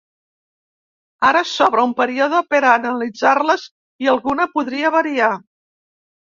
[1.27, 3.67] Ara s’obre un període per a analitzar-les
[4.07, 5.31] i alguna podria variar.